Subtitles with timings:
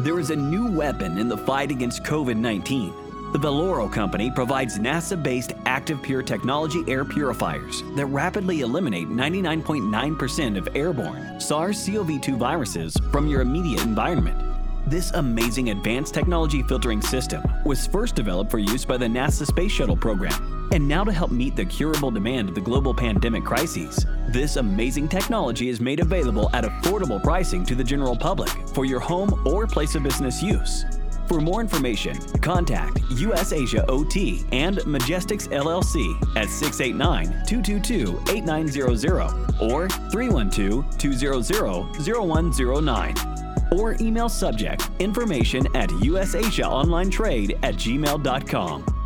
[0.00, 3.32] There is a new weapon in the fight against COVID 19.
[3.32, 10.56] The Veloro Company provides NASA based Active Pure technology air purifiers that rapidly eliminate 99.9%
[10.56, 14.40] of airborne SARS CoV 2 viruses from your immediate environment.
[14.86, 19.72] This amazing advanced technology filtering system was first developed for use by the NASA Space
[19.72, 24.04] Shuttle program and now, to help meet the curable demand of the global pandemic crises,
[24.28, 29.00] this amazing technology is made available at affordable pricing to the general public for your
[29.00, 30.84] home or place of business use.
[31.26, 39.30] For more information, contact US Asia OT and Majestics LLC at 689 222 8900
[39.60, 41.44] or 312 200
[42.06, 43.14] 0109
[43.72, 48.97] or email subject information at usasiaonlinetrade at gmail.com.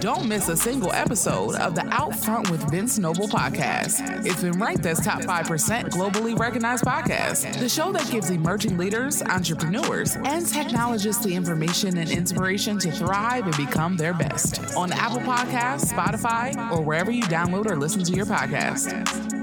[0.00, 4.26] Don't miss a single episode of the Out Front with Vince Noble podcast.
[4.26, 7.58] It's been ranked as top 5% globally recognized podcast.
[7.58, 13.46] The show that gives emerging leaders, entrepreneurs, and technologists the information and inspiration to thrive
[13.46, 14.60] and become their best.
[14.76, 19.35] On Apple Podcasts, Spotify, or wherever you download or listen to your podcast.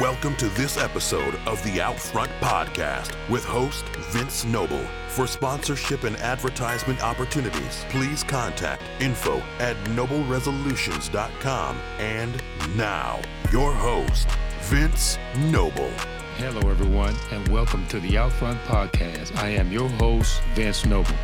[0.00, 4.84] Welcome to this episode of the Outfront Podcast with host Vince Noble.
[5.08, 11.78] For sponsorship and advertisement opportunities, please contact info at nobleresolutions.com.
[11.98, 12.42] And
[12.76, 14.28] now, your host,
[14.64, 15.90] Vince Noble.
[16.36, 19.34] Hello, everyone, and welcome to the Outfront Podcast.
[19.38, 21.16] I am your host, Vince Noble.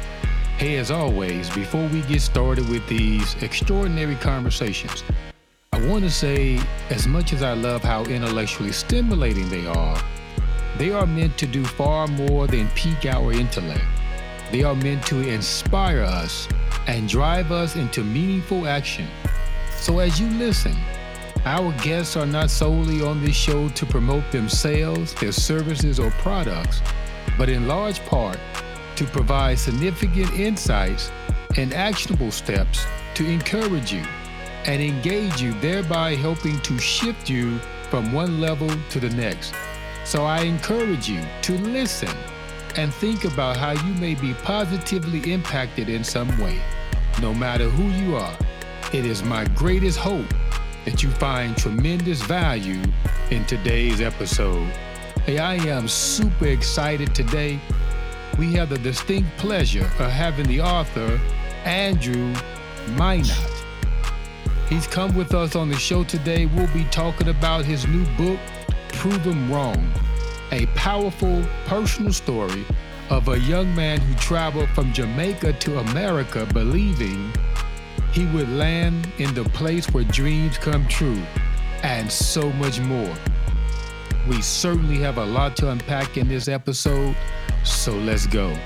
[0.57, 5.05] Hey, as always, before we get started with these extraordinary conversations,
[5.87, 10.03] want to say, as much as I love how intellectually stimulating they are,
[10.79, 13.85] they are meant to do far more than pique our intellect.
[14.51, 16.49] They are meant to inspire us
[16.87, 19.07] and drive us into meaningful action.
[19.77, 20.77] So as you listen,
[21.45, 26.81] our guests are not solely on this show to promote themselves, their services, or products,
[27.37, 28.39] but in large part
[28.97, 31.11] to provide significant insights
[31.57, 32.85] and actionable steps
[33.15, 34.05] to encourage you
[34.67, 37.59] and engage you, thereby helping to shift you
[37.91, 39.55] from one level to the next.
[40.05, 42.09] So I encourage you to listen
[42.77, 46.61] and think about how you may be positively impacted in some way.
[47.21, 48.37] No matter who you are,
[48.93, 50.33] it is my greatest hope
[50.85, 52.83] that you find tremendous value
[53.31, 54.67] in today's episode.
[55.25, 57.61] Hey, I am super excited today.
[58.39, 61.21] We have the distinct pleasure of having the author,
[61.65, 62.35] Andrew
[62.97, 63.52] Minott.
[64.73, 66.47] He's come with us on the show today.
[66.47, 68.41] We'll be talking about his new book,
[68.95, 69.93] Prove Him Wrong,
[70.51, 72.65] a powerful personal story
[73.11, 77.35] of a young man who traveled from Jamaica to America believing
[78.13, 81.21] he would land in the place where dreams come true,
[81.83, 83.15] and so much more.
[84.27, 87.15] We certainly have a lot to unpack in this episode,
[87.63, 88.57] so let's go.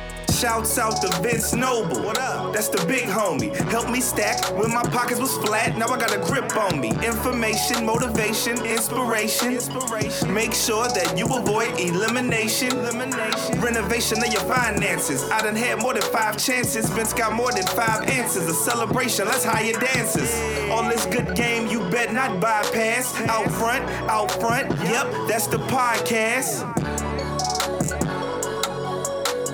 [0.40, 2.02] Shouts out to Vince Noble.
[2.02, 2.52] What up?
[2.52, 3.54] That's the big homie.
[3.70, 5.78] Help me stack when my pockets was flat.
[5.78, 6.90] Now I got a grip on me.
[6.90, 9.54] Information, motivation, inspiration.
[9.54, 10.34] Inspiration.
[10.34, 12.68] Make sure that you avoid elimination.
[12.72, 13.62] Elimination.
[13.62, 15.22] Renovation of your finances.
[15.30, 16.86] I done had more than five chances.
[16.90, 18.46] Vince got more than five answers.
[18.46, 19.24] A celebration.
[19.24, 20.30] Let's hire dancers.
[20.70, 23.18] All this good game you bet not bypass.
[23.22, 24.68] Out front, out front.
[24.82, 26.95] Yep, that's the podcast.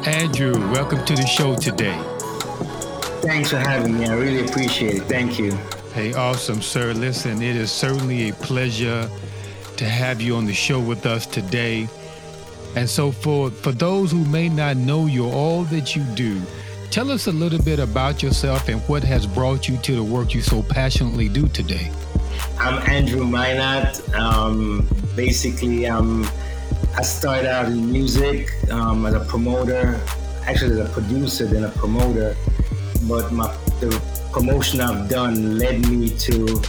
[0.06, 1.96] Andrew, welcome to the show today.
[3.22, 4.06] Thanks for having me.
[4.06, 5.02] I really appreciate it.
[5.02, 5.52] Thank you.
[5.94, 6.92] Hey, awesome, sir.
[6.92, 9.08] Listen, it is certainly a pleasure
[9.76, 11.88] to have you on the show with us today.
[12.74, 16.40] And so, for, for those who may not know you, all that you do,
[16.90, 20.34] tell us a little bit about yourself and what has brought you to the work
[20.34, 21.92] you so passionately do today.
[22.58, 24.12] I'm Andrew Minott.
[24.14, 26.24] Um, basically, I'm
[26.94, 29.98] I started out in music um, as a promoter,
[30.44, 32.36] actually as a producer, then a promoter.
[33.08, 33.46] But my
[33.80, 33.90] the
[34.30, 36.62] promotion I've done led me to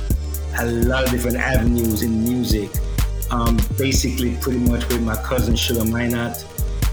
[0.59, 2.69] a lot of different avenues in music.
[3.31, 6.43] Um, basically, pretty much with my cousin Sugar Minott,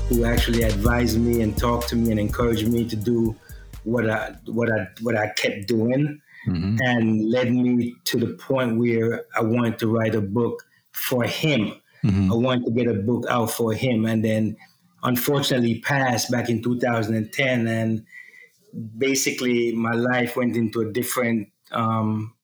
[0.08, 3.36] who actually advised me and talked to me and encouraged me to do
[3.84, 6.78] what I what I what I kept doing, mm-hmm.
[6.80, 11.79] and led me to the point where I wanted to write a book for him
[12.04, 12.32] Mm-hmm.
[12.32, 14.56] I wanted to get a book out for him, and then
[15.02, 18.04] unfortunately passed back in 2010, and
[18.98, 22.34] basically my life went into a different um,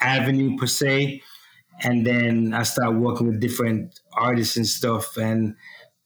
[0.00, 1.22] avenue per se,
[1.82, 5.54] and then I started working with different artists and stuff, and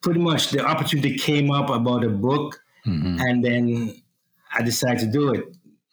[0.01, 3.19] pretty much the opportunity came up about a book, mm-hmm.
[3.21, 4.03] and then
[4.53, 5.45] I decided to do it.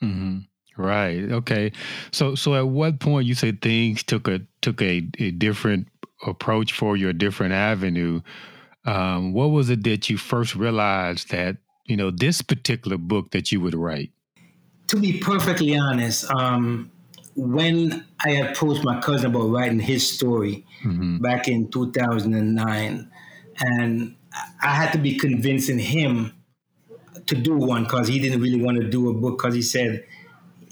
[0.01, 0.39] Mm-hmm.
[0.77, 1.31] Right.
[1.31, 1.72] Okay.
[2.12, 5.88] So so at what point you say things took a took a, a different
[6.26, 8.22] approach for your different avenue?
[8.86, 13.52] Um, what was it that you first realized that you know this particular book that
[13.52, 14.12] you would write?
[14.88, 16.92] To be perfectly honest, um,
[17.36, 21.18] when I approached my cousin about writing his story mm-hmm.
[21.18, 23.12] back in 2009,
[23.60, 24.16] and
[24.62, 26.34] I had to be convincing him
[27.26, 30.06] to do one because he didn't really want to do a book because he said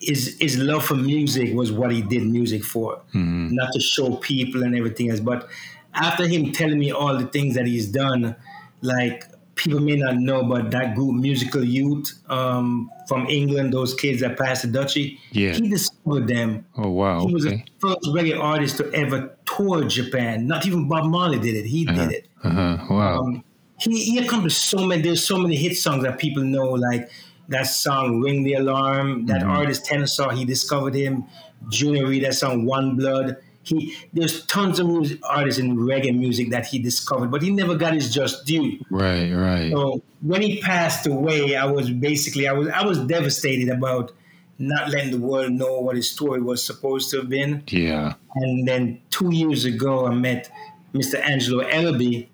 [0.05, 3.53] his his love for music was what he did music for, mm-hmm.
[3.53, 5.19] not to show people and everything else.
[5.19, 5.47] But
[5.93, 8.35] after him telling me all the things that he's done,
[8.81, 14.21] like people may not know, but that group Musical Youth um, from England, those kids
[14.21, 15.53] that passed the Dutchie, yeah.
[15.53, 16.65] he discovered them.
[16.77, 17.25] Oh wow!
[17.25, 17.63] He was okay.
[17.79, 20.47] the first reggae artist to ever tour Japan.
[20.47, 22.05] Not even Bob Marley did it; he uh-huh.
[22.05, 22.27] did it.
[22.43, 22.85] Uh-huh.
[22.89, 23.19] Wow!
[23.19, 23.43] Um,
[23.79, 25.01] he he accomplished so many.
[25.01, 27.09] There's so many hit songs that people know, like
[27.49, 29.49] that song "Ring the Alarm." That mm-hmm.
[29.49, 31.25] artist he discovered him.
[31.69, 36.49] Junior Reid, that song "One Blood." He there's tons of music, artists in reggae music
[36.49, 38.79] that he discovered, but he never got his just due.
[38.89, 39.71] Right, right.
[39.71, 44.11] So when he passed away, I was basically I was I was devastated about
[44.59, 47.63] not letting the world know what his story was supposed to have been.
[47.67, 48.13] Yeah.
[48.35, 50.51] And then two years ago, I met
[50.93, 51.19] Mr.
[51.19, 52.27] Angelo Ellerbee,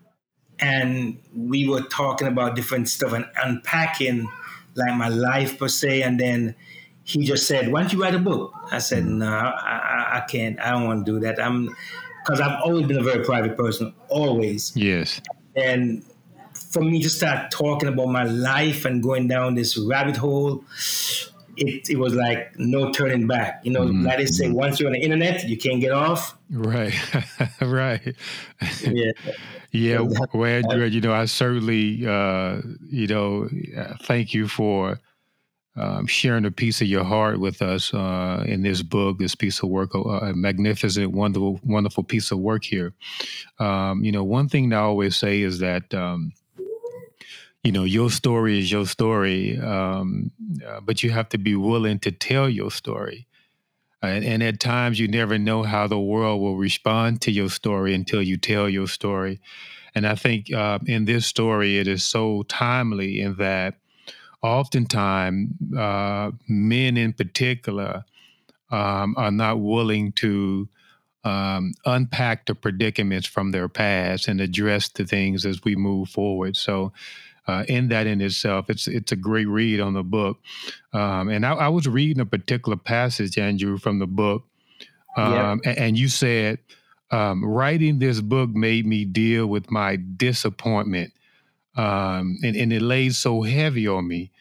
[0.60, 4.30] and we were talking about different stuff and unpacking
[4.80, 6.56] like my life per se, and then
[7.04, 9.18] he just said, "Why don't you write a book?" I said, mm.
[9.18, 10.60] "No, I, I can't.
[10.60, 11.42] I don't want to do that.
[11.42, 11.70] I'm
[12.24, 14.76] because I've always been a very private person, always.
[14.76, 15.22] Yes.
[15.56, 16.04] And
[16.54, 20.64] for me to start talking about my life and going down this rabbit hole,
[21.62, 23.62] it, it was like no turning back.
[23.64, 24.06] You know, mm-hmm.
[24.06, 26.38] like they say, once you're on the internet, you can't get off.
[26.50, 26.94] Right,
[27.62, 28.16] right.
[28.82, 29.12] Yeah.
[29.72, 35.00] yeah, well, Andrea, you know, I certainly, uh, you know, uh, thank you for
[35.76, 39.62] um, sharing a piece of your heart with us uh, in this book, this piece
[39.62, 42.94] of work, a, magnificent, wonderful, wonderful piece of work here.
[43.60, 46.34] Um, you know, one thing I always say is that, um,
[47.64, 50.32] you know, your story is your story, um,
[50.66, 53.28] uh, but you have to be willing to tell your story.
[54.02, 57.94] And, and, at times, you never know how the world will respond to your story
[57.94, 59.42] until you tell your story.
[59.94, 63.76] And I think uh, in this story, it is so timely in that
[64.42, 68.06] oftentimes uh, men in particular
[68.72, 70.70] um, are not willing to
[71.24, 76.56] um, unpack the predicaments from their past and address the things as we move forward.
[76.56, 76.94] So,
[77.50, 80.38] uh, in that in itself, it's it's a great read on the book.
[80.94, 84.44] Um, and I, I, was reading a particular passage, Andrew, from the book,
[85.18, 86.60] um, and, and, you said,
[87.12, 91.14] um, "Writing this book made me deal with my disappointment
[91.80, 94.32] um, and, and it lays so heavy on me.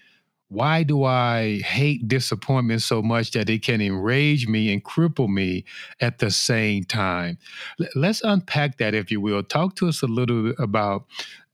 [0.49, 5.65] Why do I hate disappointment so much that it can enrage me and cripple me
[6.01, 7.39] at the same time?
[7.95, 9.43] Let's unpack that, if you will.
[9.43, 11.05] Talk to us a little bit about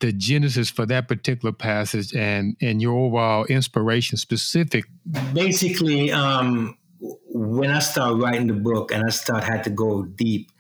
[0.00, 4.84] the genesis for that particular passage and and your overall inspiration specific.
[5.32, 10.50] Basically, um, when I started writing the book and I started had to go deep,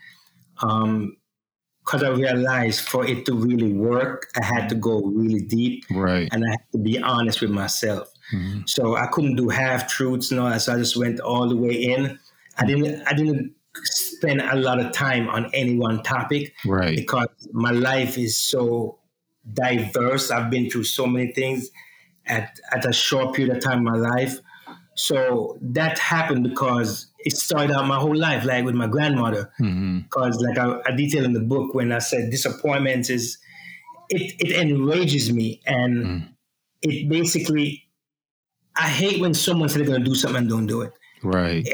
[0.62, 1.16] um,
[1.84, 5.84] because I realized for it to really work, I had to go really deep.
[5.90, 6.28] Right.
[6.32, 8.08] And I had to be honest with myself.
[8.32, 8.60] Mm-hmm.
[8.66, 10.62] So I couldn't do half truths and all that.
[10.62, 12.18] So I just went all the way in.
[12.56, 16.54] I didn't I didn't spend a lot of time on any one topic.
[16.64, 16.96] Right.
[16.96, 18.98] Because my life is so
[19.52, 20.30] diverse.
[20.30, 21.70] I've been through so many things
[22.26, 24.38] at, at a short period of time in my life.
[24.94, 29.50] So that happened because it started out my whole life, like with my grandmother.
[29.58, 30.44] Because, mm-hmm.
[30.44, 33.38] like I, I detail in the book, when I said disappointment is,
[34.08, 35.60] it, it enrages me.
[35.66, 36.28] And mm.
[36.82, 37.88] it basically,
[38.76, 40.92] I hate when someone says they're going to do something and don't do it.
[41.22, 41.66] Right.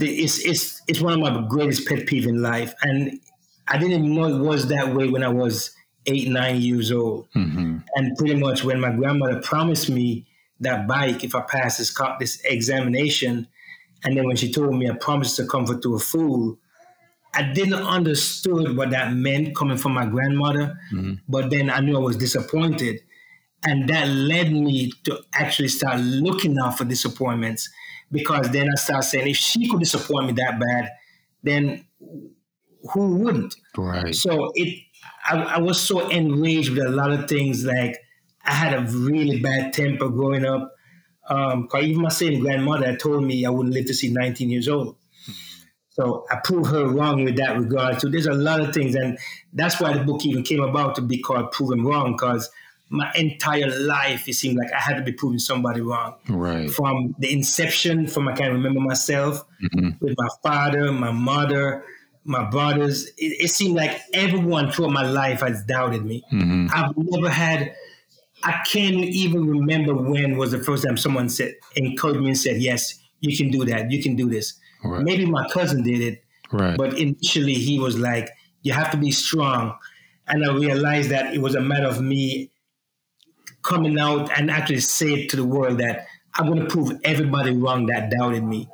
[0.00, 2.74] It's, it's, it's one of my greatest pet peeve in life.
[2.82, 3.18] And
[3.66, 5.74] I didn't even know it was that way when I was
[6.06, 7.28] eight, nine years old.
[7.36, 7.78] Mm-hmm.
[7.94, 10.26] And pretty much when my grandmother promised me
[10.60, 13.48] that bike if I pass this this examination.
[14.04, 16.58] And then when she told me I promised to comfort to a fool,
[17.34, 20.78] I didn't understood what that meant coming from my grandmother.
[20.92, 21.14] Mm-hmm.
[21.28, 23.00] But then I knew I was disappointed.
[23.64, 27.70] And that led me to actually start looking out for disappointments
[28.10, 30.90] because then I started saying, if she could disappoint me that bad,
[31.44, 31.84] then
[32.92, 33.54] who wouldn't?
[33.76, 34.14] Right.
[34.14, 34.84] So it,
[35.24, 37.98] I, I was so enraged with a lot of things like
[38.44, 40.74] I had a really bad temper growing up.
[41.28, 44.96] Um, even my same grandmother told me I wouldn't live to see 19 years old.
[45.90, 48.00] So I proved her wrong with that regard.
[48.00, 49.18] So there's a lot of things, and
[49.52, 52.50] that's why the book even came about to be called "Proven Wrong," because
[52.88, 56.14] my entire life, it seemed like I had to be proving somebody wrong.
[56.28, 56.70] Right.
[56.70, 59.44] From the inception, from I can remember myself,
[60.00, 61.84] with my father, my mother,
[62.24, 66.22] my brothers, it, it seemed like everyone throughout my life has doubted me.
[66.32, 66.68] Mm-hmm.
[66.72, 67.74] I've never had.
[68.44, 72.60] I can't even remember when was the first time someone said encouraged me and said,
[72.60, 73.90] "Yes, you can do that.
[73.90, 75.02] You can do this." Right.
[75.02, 76.76] Maybe my cousin did it, Right.
[76.76, 78.30] but initially he was like,
[78.62, 79.76] "You have to be strong,"
[80.28, 82.50] and I realized that it was a matter of me
[83.62, 87.56] coming out and actually say it to the world that I'm going to prove everybody
[87.56, 88.68] wrong that doubted me,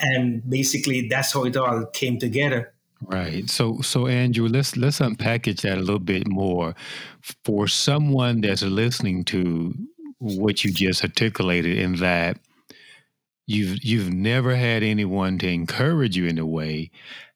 [0.00, 2.71] and basically that's how it all came together.
[3.06, 3.48] Right.
[3.48, 6.74] So so Andrew, let's let's unpackage that a little bit more.
[7.44, 9.74] For someone that's listening to
[10.18, 12.38] what you just articulated in that
[13.46, 16.90] you've you've never had anyone to encourage you in a way,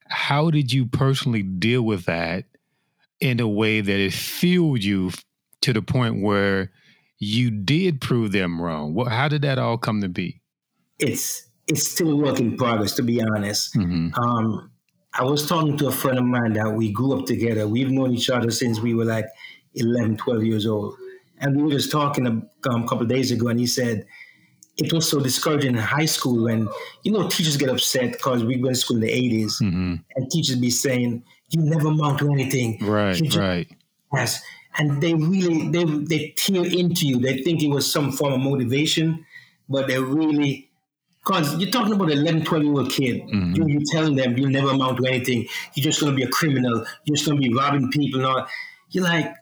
[0.08, 2.44] how did you personally deal with that
[3.20, 5.10] in a way that it fueled you
[5.62, 6.70] to the point where
[7.18, 8.94] you did prove them wrong?
[8.94, 10.40] What how did that all come to be?
[10.98, 13.74] It's it's still a work in progress, to be honest.
[13.74, 14.16] Mhm.
[14.16, 14.70] Um,
[15.18, 17.66] I was talking to a friend of mine that we grew up together.
[17.66, 19.26] We've known each other since we were like
[19.74, 20.94] 11, 12 years old.
[21.38, 24.06] And we were just talking a um, couple of days ago, and he said
[24.76, 26.68] it was so discouraging in high school when,
[27.02, 30.02] you know, teachers get upset because we went to school in the 80s, Mhm.
[30.16, 32.78] and teachers be saying, you never amount to anything.
[32.82, 33.68] Right, just right.
[34.12, 34.42] Yes.
[34.78, 37.18] And they really they they tear into you.
[37.18, 39.24] They think it was some form of motivation,
[39.68, 40.65] but they really
[41.26, 43.22] because you're talking about an 11, 12 year old kid.
[43.28, 45.46] You, you're telling them you'll never amount to anything.
[45.74, 46.84] You're just going to be a criminal.
[47.04, 48.20] You're just going to be robbing people.
[48.20, 48.46] And all.
[48.90, 49.34] You're like,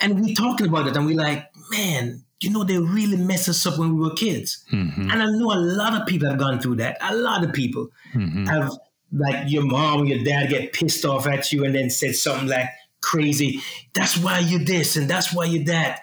[0.00, 3.66] and we're talking about it, and we're like, man, you know, they really messed us
[3.66, 4.64] up when we were kids.
[4.72, 5.10] Mhm.
[5.10, 6.98] And I know a lot of people have gone through that.
[7.00, 8.46] A lot of people Mhm.
[8.48, 8.70] have,
[9.12, 12.68] like, your mom, your dad get pissed off at you and then said something like
[13.00, 13.60] crazy.
[13.94, 16.02] That's why you're this and that's why you're that.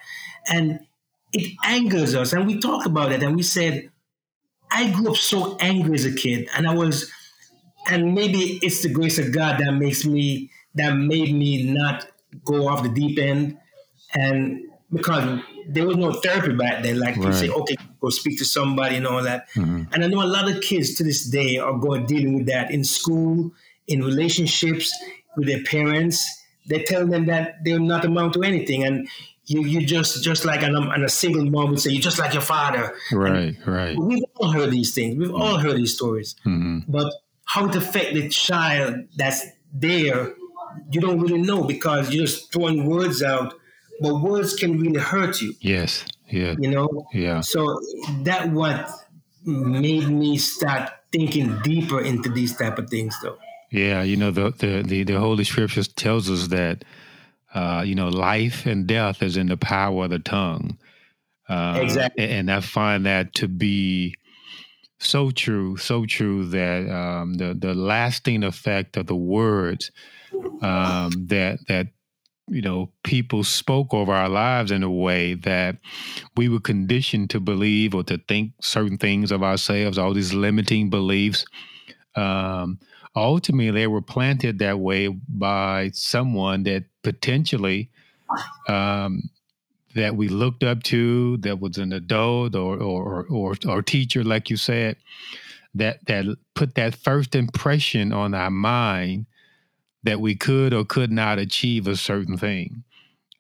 [0.50, 0.80] And
[1.32, 2.34] it angers us.
[2.34, 3.92] And we talk about it and we said,
[4.72, 6.50] I grew up so angry as a kid.
[6.56, 7.12] And I was,
[7.90, 12.08] and maybe it's the grace of God that makes me, that made me not
[12.44, 13.58] go off the deep end.
[14.14, 18.46] And because there was no therapy back then, like you say, okay, go speak to
[18.46, 19.50] somebody and all that.
[19.56, 19.88] Mhm.
[19.94, 22.72] And I know a lot of kids to this day are going dealing with that
[22.72, 23.52] in school,
[23.88, 24.94] in relationships
[25.36, 26.24] with their parents.
[26.68, 29.08] They tell them that they're not amount to anything, and
[29.48, 32.34] you you just just like an, and a single mom would say, you're just like
[32.34, 32.96] your father.
[33.12, 33.98] Right, right.
[33.98, 35.18] We've all heard these things.
[35.18, 36.36] We've all heard these stories.
[36.46, 36.84] Mhm.
[36.88, 37.12] But
[37.46, 40.34] how it affect the child that's there,
[40.92, 43.54] you don't really know because you're just throwing words out.
[44.02, 46.06] But words can really hurt you, Yes.
[46.30, 46.56] Yeah.
[46.60, 47.08] you know.
[47.14, 47.42] Yeah.
[47.42, 47.80] So
[48.24, 48.90] that what
[49.46, 53.38] made me start thinking deeper into these type of things, though.
[53.72, 56.84] Yeah, you know the the the, the Holy Scriptures tells us that
[57.56, 60.78] uh, you know life and death is in the power of the tongue.
[61.48, 62.30] Uh, Exactly.
[62.30, 64.16] And I find that to be
[65.00, 69.92] so true, so true that um, the the lasting effect of the words
[70.62, 71.88] um, that that
[72.48, 75.78] you know people spoke over our lives in a way that
[76.36, 80.90] we were conditioned to believe or to think certain things of ourselves, all these limiting
[80.90, 81.46] beliefs.
[82.16, 82.80] Um,
[83.16, 87.88] ultimately they were planted that way by someone that potentially
[88.68, 89.30] um,
[89.94, 94.50] that we looked up to that was an adult or or or, or teacher like
[94.50, 94.98] you said
[95.76, 99.28] that that put that first impression on our mind
[100.04, 102.84] that we could or could not achieve a certain thing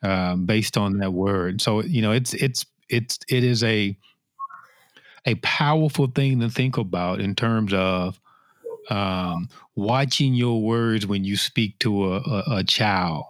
[0.03, 3.97] um, based on that word so you know it's it's it's it is a
[5.25, 8.19] a powerful thing to think about in terms of
[8.89, 13.25] um, watching your words when you speak to a, a, a child.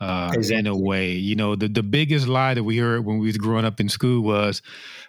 [0.00, 3.26] Uh, In a way, you know, the, the biggest lie that we heard when we
[3.26, 4.62] was growing up in school was,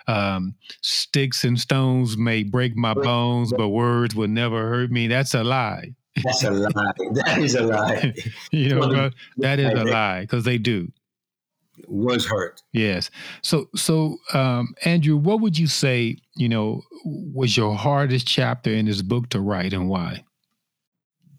[0.07, 5.33] um, "Sticks and stones may break my bones, but words will never hurt me." That's
[5.33, 5.95] a lie.
[6.23, 6.91] That's a lie.
[7.13, 8.13] That is a lie.
[8.51, 10.91] You know, bro, that is a lie because they do.
[11.87, 12.61] Was hurt.
[12.73, 13.09] Yes.
[13.41, 16.17] So, so um, Andrew, what would you say?
[16.35, 20.25] You know, was your hardest chapter in this book to write, and why?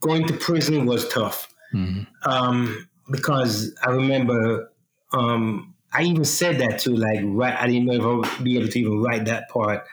[0.00, 1.48] Going to prison was tough.
[1.74, 2.06] Mhm.
[2.24, 4.72] um, because I remember
[5.12, 6.96] um, I even said that too.
[6.96, 8.06] Like, right, I didn't know if I
[8.38, 9.86] would be able to even write that part,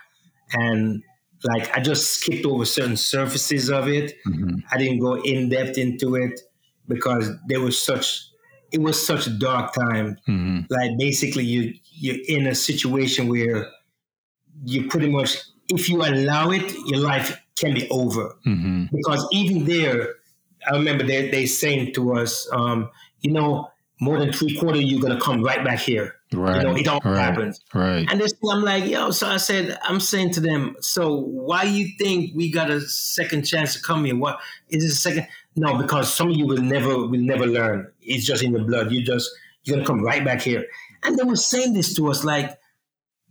[0.54, 1.04] and
[1.44, 4.16] like I just skipped over certain surfaces of it.
[4.28, 4.64] Mhm.
[4.72, 6.40] I didn't go in depth into it
[6.88, 8.26] because there was such
[8.72, 10.18] it was such a dark time.
[10.28, 10.66] Mhm.
[10.70, 13.68] Like basically, you you're in a situation where
[14.66, 15.38] you pretty much,
[15.70, 18.90] if you allow it, your life can be over Mhm.
[18.92, 20.16] because even there,
[20.70, 22.90] I remember they they saying to us, um,
[23.22, 23.70] you know,
[24.02, 26.16] more than three quarter, you're gonna come right back here.
[26.32, 26.58] Right.
[26.58, 27.60] You know, it all right, happens.
[27.74, 28.08] Right.
[28.10, 31.90] And this I'm like, yo, so I said, I'm saying to them, so why you
[31.98, 34.16] think we got a second chance to come here?
[34.16, 35.28] What is this a second?
[35.56, 37.92] No, because some of you will never will never learn.
[38.02, 38.92] It's just in the blood.
[38.92, 39.30] You just
[39.64, 40.66] you're gonna come right back here.
[41.04, 42.58] And they were saying this to us like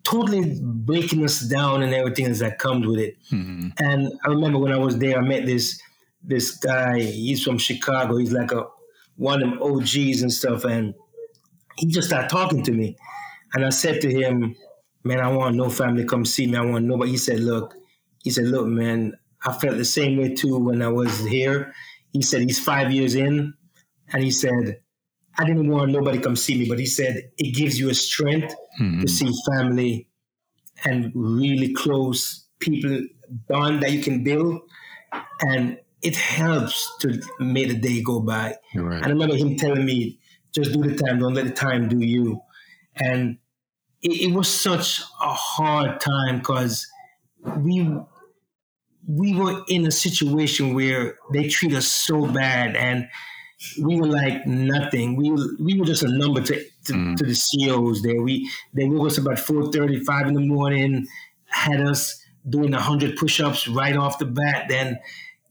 [0.05, 3.17] totally breaking us down and everything that comes with it.
[3.31, 3.69] Mm-hmm.
[3.79, 5.81] And I remember when I was there, I met this
[6.23, 7.01] this guy.
[7.01, 8.17] He's from Chicago.
[8.17, 8.67] He's like a
[9.19, 10.65] one of them OGs and stuff.
[10.65, 10.95] And
[11.77, 12.97] he just started talking to me.
[13.55, 14.57] And I said to him,
[15.05, 16.57] Man, I want no family come see me.
[16.57, 17.13] I want nobody.
[17.13, 17.75] He said, Look,
[18.25, 19.13] he said, Look, man,
[19.45, 21.73] I felt the same way too when I was here.
[22.13, 23.55] He said he's five years in,
[24.13, 24.81] and he said,
[25.39, 28.55] I didn't want nobody come see me, but he said it gives you a strength
[28.81, 29.03] mm-hmm.
[29.03, 30.09] to see family
[30.85, 33.01] and really close people
[33.49, 34.61] bond that you can build.
[35.41, 38.57] And it helps to make the day go by.
[38.75, 39.05] Right.
[39.05, 40.19] I remember him telling me,
[40.55, 42.41] just do the time, don't let the time do you.
[42.97, 43.39] And
[44.03, 46.87] it, it was such a hard time because
[47.57, 47.97] we
[49.07, 53.09] we were in a situation where they treat us so bad and
[53.81, 55.17] we were like nothing.
[55.17, 57.17] We were, we were just a number to to, mm.
[57.17, 58.23] to the CEOs there.
[58.23, 61.07] We they woke us about 4:30, 5 in the morning,
[61.47, 64.67] had us doing hundred push-ups right off the bat.
[64.69, 64.99] Then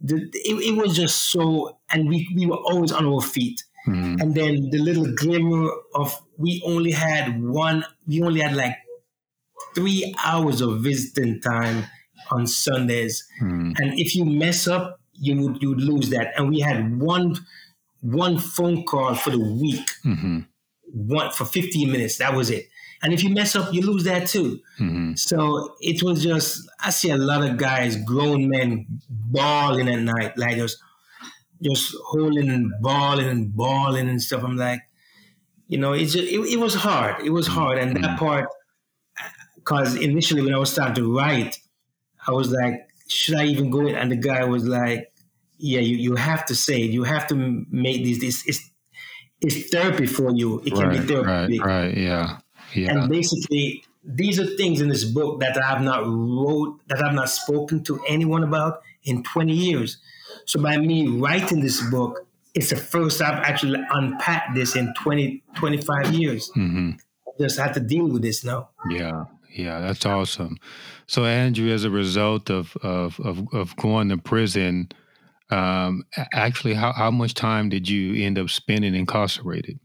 [0.02, 3.64] the, it, it, was just so, and we we were always on our feet.
[3.88, 4.22] Mm.
[4.22, 8.76] And then the little glimmer of we only had one, we only had like
[9.74, 11.86] three hours of visiting time
[12.32, 13.28] on Sundays.
[13.42, 13.74] Mm.
[13.78, 16.34] And if you mess up, you would you would lose that.
[16.36, 17.36] And we had one
[18.02, 20.40] one phone call for the week, mm-hmm.
[20.92, 22.18] one for 15 minutes.
[22.18, 22.68] That was it.
[23.04, 24.60] And if you mess up, you lose that too.
[24.80, 25.14] Mm-hmm.
[25.16, 30.38] So it was just I see a lot of guys, grown men, bawling at night,
[30.38, 30.82] like just
[31.62, 34.44] just holding and bawling and bawling and stuff.
[34.44, 34.82] I'm like,
[35.68, 37.26] you know, it's just, it, it was hard.
[37.26, 38.16] It was hard, and that mm-hmm.
[38.18, 38.48] part,
[39.56, 41.60] because initially when I was starting to write,
[42.26, 43.96] I was like, should I even go in?
[43.96, 45.12] And the guy was like,
[45.58, 46.92] yeah, you, you have to say it.
[46.92, 47.36] You have to
[47.70, 48.20] make these.
[48.20, 48.70] This it's
[49.42, 50.62] it's therapy for you.
[50.66, 51.60] It can right, be therapy.
[51.60, 52.38] Right, right, yeah,
[52.74, 52.92] yeah.
[52.92, 57.14] And basically, these are things in this book that I have not wrote, that I've
[57.14, 59.98] not spoken to anyone about in 20 years.
[60.46, 65.44] So by me writing this book, it's the first I've actually unpacked this in 20,
[65.56, 66.50] 25 years.
[66.56, 66.92] Mm-hmm.
[67.28, 68.70] I just had to deal with this now.
[68.90, 70.58] Yeah, yeah, that's awesome.
[71.06, 74.90] So Andrew, as a result of of of, of going to prison,
[75.50, 76.04] um,
[76.34, 79.80] actually, how, how much time did you end up spending incarcerated?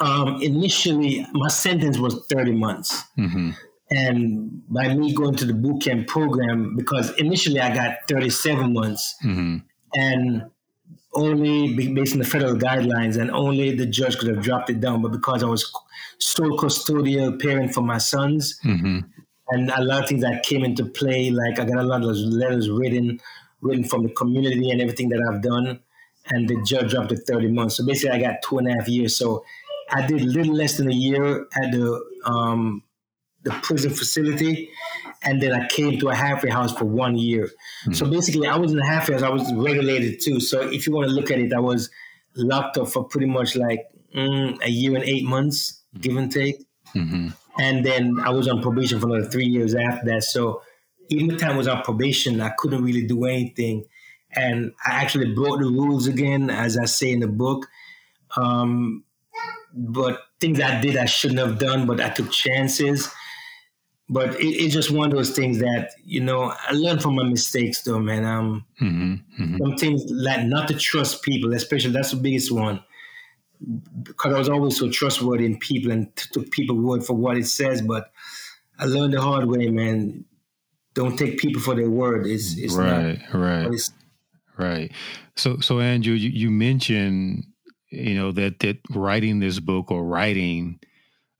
[0.00, 3.04] Um, initially, my sentence was 30 months.
[3.18, 3.50] Mm-hmm.
[3.90, 9.16] And by me going to the boot camp program, because initially I got 37 months,
[9.24, 9.58] mm-hmm.
[9.94, 10.50] and
[11.14, 15.00] only based on the federal guidelines, and only the judge could have dropped it down.
[15.00, 15.72] But because I was
[16.18, 18.98] sole custodial parent for my sons, mm-hmm.
[19.48, 22.10] and a lot of things that came into play, like I got a lot of
[22.10, 23.18] letters written,
[23.62, 25.80] written from the community and everything that I've done,
[26.26, 27.76] and the judge dropped it 30 months.
[27.76, 29.16] So basically, I got two and a half years.
[29.16, 29.44] So
[29.90, 32.82] I did a little less than a year at the um,
[33.42, 34.70] the prison facility,
[35.22, 37.44] and then I came to a halfway house for one year.
[37.44, 37.92] Mm-hmm.
[37.92, 39.22] So basically, I was in the halfway house.
[39.22, 40.40] I was regulated too.
[40.40, 41.90] So if you want to look at it, I was
[42.36, 46.56] locked up for pretty much like mm, a year and eight months, give and take.
[46.94, 47.28] Mm-hmm.
[47.58, 50.24] And then I was on probation for another three years after that.
[50.24, 50.62] So
[51.08, 53.84] even the time I was on probation, I couldn't really do anything.
[54.32, 57.66] And I actually broke the rules again, as I say in the book.
[58.36, 59.04] Um,
[59.74, 63.10] but things I did I shouldn't have done, but I took chances.
[64.10, 67.24] But it, it's just one of those things that you know I learned from my
[67.24, 68.24] mistakes, though, man.
[68.24, 69.56] Um, mm-hmm, mm-hmm.
[69.58, 72.82] some things like not to trust people, especially that's the biggest one.
[74.02, 77.46] Because I was always so trustworthy in people and took people word for what it
[77.46, 78.12] says, but
[78.78, 80.24] I learned the hard way, man.
[80.94, 82.26] Don't take people for their word.
[82.26, 83.90] It's, it's right, not, right,
[84.56, 84.92] right.
[85.36, 87.44] So, so Andrew, you, you mentioned
[87.90, 90.80] you know that that writing this book or writing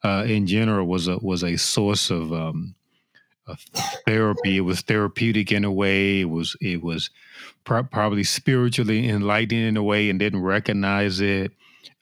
[0.04, 2.74] uh, in general was a was a source of, um,
[4.06, 4.56] therapy.
[4.56, 6.20] It was therapeutic in a way.
[6.20, 7.10] It was it was
[7.64, 11.52] pro- probably spiritually enlightening in a way, and didn't recognize it.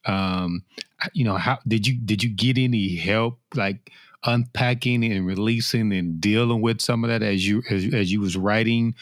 [0.04, 0.64] Um,
[1.12, 3.92] you know, how did you did you get any help like
[4.24, 8.36] unpacking and releasing and dealing with some of that as you as, as you was
[8.36, 8.94] writing?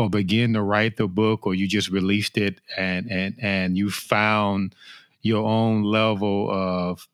[0.00, 3.90] Or begin to write the book or you just released it and and and you
[3.90, 4.74] found
[5.22, 7.06] your own level of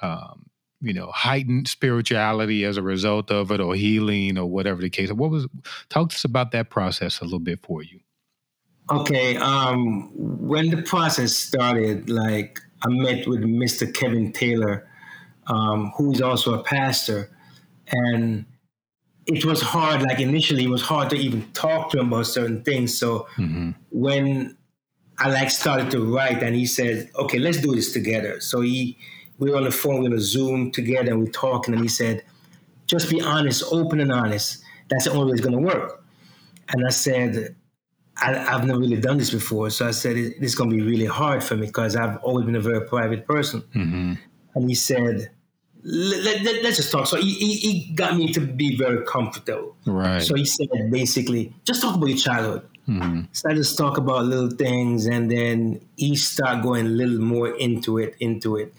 [0.00, 0.46] um,
[0.80, 5.12] you know heightened spirituality as a result of it or healing or whatever the case
[5.12, 5.46] what was
[5.88, 8.00] talk to us about that process a little bit for you.
[8.90, 14.88] Okay um, when the process started like i met with mr kevin taylor
[15.46, 17.30] um, who is also a pastor,
[17.88, 18.44] and
[19.26, 20.02] it was hard.
[20.02, 22.96] Like initially, it was hard to even talk to him about certain things.
[22.96, 23.70] So mm-hmm.
[23.90, 24.56] when
[25.18, 28.98] I like started to write, and he said, "Okay, let's do this together." So he,
[29.38, 31.82] we were on the phone, we were on Zoom together, and we are talking, and
[31.82, 32.24] he said,
[32.86, 34.62] "Just be honest, open and honest.
[34.88, 36.04] That's the only way it's going to work."
[36.68, 37.54] And I said,
[38.20, 39.70] I, have never really done this before.
[39.70, 42.46] So I said, this is going to be really hard for me because I've always
[42.46, 43.62] been a very private person.
[43.74, 44.14] Mm-hmm.
[44.54, 45.30] And he said,
[45.84, 47.06] let, us let, just talk.
[47.06, 49.76] So he, he, he, got me to be very comfortable.
[49.84, 50.22] Right.
[50.22, 52.68] So he said, basically, just talk about your childhood.
[52.88, 53.22] Mm-hmm.
[53.32, 57.48] So I just talk about little things, and then he start going a little more
[57.56, 58.74] into it, into it,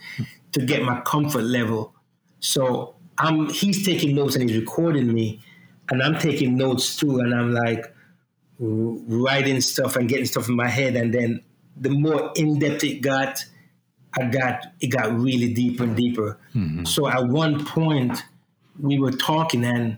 [0.54, 1.94] to get my comfort level.
[2.40, 5.42] So I'm he's taking notes and he's recording me,
[5.90, 7.94] and I'm taking notes too, and I'm like,
[8.60, 11.42] writing stuff and getting stuff in my head, and then
[11.78, 13.44] the more in depth it got,
[14.16, 16.38] I got it got really deeper and deeper.
[16.56, 16.86] Mm-hmm.
[16.86, 18.24] So at one point,
[18.80, 19.98] we were talking, and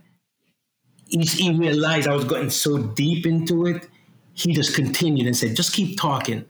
[1.08, 3.88] he, he realized I was getting so deep into it.
[4.34, 6.46] He just continued and said, "Just keep talking."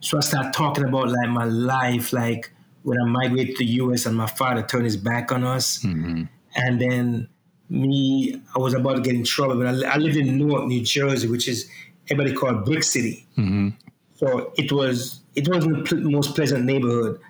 [0.00, 4.06] So I started talking about like my life, like when I migrated to the U.S.
[4.06, 6.24] and my father turned his back on us, mm-hmm.
[6.54, 7.28] and then
[7.68, 9.56] me, I was about to get in trouble.
[9.56, 11.68] But I, I lived in Newark, New Jersey, which is
[12.10, 13.26] everybody called Brick City.
[13.36, 13.68] Mm-hmm.
[14.14, 17.20] So it was it wasn't the most pleasant neighborhood.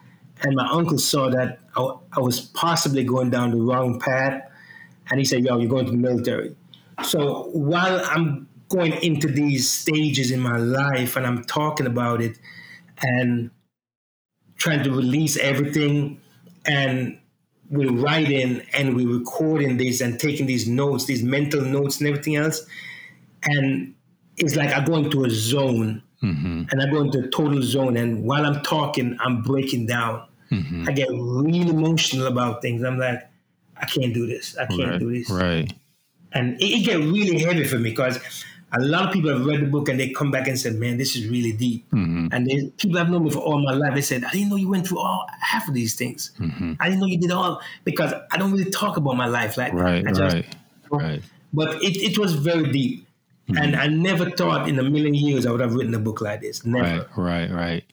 [0.42, 4.42] And my uncle saw that I, was possibly going down the wrong path,
[5.10, 6.54] and he said, "Yo, you're going to the military."
[7.02, 12.38] So while I'm going into these stages in my life, and I'm talking about it,
[13.02, 13.50] and
[14.56, 16.20] trying to release everything,
[16.64, 17.18] and
[17.70, 22.36] we're writing and we're recording this and taking these notes, these mental notes and everything
[22.36, 22.64] else.
[23.42, 23.94] And
[24.36, 26.64] it's like I go into a zone mm-hmm.
[26.70, 27.96] and I go into a total zone.
[27.96, 30.26] And while I'm talking, I'm breaking down.
[30.50, 30.88] Mm-hmm.
[30.88, 32.84] I get really emotional about things.
[32.84, 33.28] I'm like,
[33.76, 34.56] I can't do this.
[34.56, 35.30] I can't right, do this.
[35.30, 35.72] Right.
[36.32, 38.18] And it, it get really heavy for me because
[38.72, 40.98] a lot of people have read the book and they come back and said, "Man,
[40.98, 42.28] this is really deep." Mm-hmm.
[42.32, 43.94] And they, people have known me for all my life.
[43.94, 46.32] They said, "I didn't know you went through all half of these things.
[46.38, 46.74] Mm-hmm.
[46.80, 49.72] I didn't know you did all because I don't really talk about my life like
[49.72, 50.14] right, that.
[50.14, 50.54] Just, right,
[50.90, 51.22] right.
[51.52, 53.05] But it, it was very deep,
[53.48, 53.56] mm-hmm.
[53.56, 56.40] and I never thought in a million years I would have written a book like
[56.40, 56.64] this.
[56.64, 57.08] Never.
[57.16, 57.84] Right, right, right.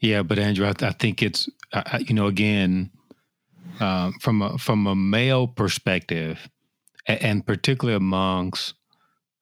[0.00, 2.90] Yeah, but Andrew, I, I think it's uh, you know again
[3.80, 6.48] um, from a from a male perspective,
[7.06, 8.74] and, and particularly amongst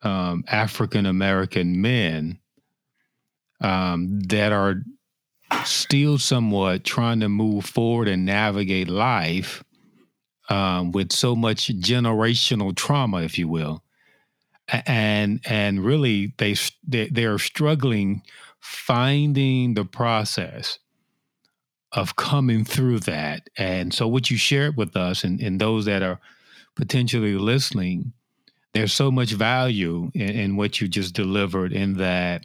[0.02, 2.38] um, African American men
[3.60, 4.82] um, that are
[5.64, 9.62] still somewhat trying to move forward and navigate life
[10.48, 13.82] um, with so much generational trauma, if you will,
[14.68, 16.54] and and really they
[16.86, 18.22] they, they are struggling
[18.60, 20.78] finding the process
[21.92, 23.48] of coming through that.
[23.56, 26.20] And so, what you shared with us and, and those that are
[26.74, 28.12] potentially listening
[28.74, 32.44] there's so much value in, in, what you just delivered in that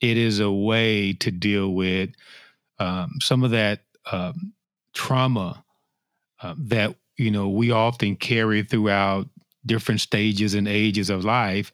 [0.00, 2.10] it is a way to deal with
[2.80, 4.52] um, some of that um,
[4.92, 5.62] trauma
[6.42, 9.28] uh, that you know we often carry throughout
[9.68, 11.72] different stages and ages of life